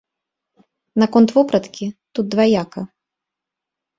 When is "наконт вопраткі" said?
1.01-1.85